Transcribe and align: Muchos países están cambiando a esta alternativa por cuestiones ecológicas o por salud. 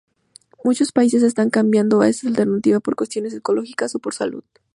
Muchos 0.63 0.91
países 0.93 1.21
están 1.21 1.51
cambiando 1.51 2.01
a 2.01 2.09
esta 2.09 2.27
alternativa 2.27 2.79
por 2.79 2.95
cuestiones 2.95 3.35
ecológicas 3.35 3.93
o 3.93 3.99
por 3.99 4.15
salud. 4.15 4.43